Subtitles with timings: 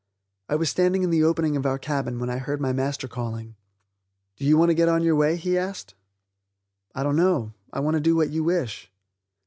[0.49, 3.55] I was standing in the opening of our cabin when I heard my master calling.
[4.35, 5.93] "Do you want to get on your way?" he asked.
[6.95, 8.91] "I don't know; I want to do what you wish."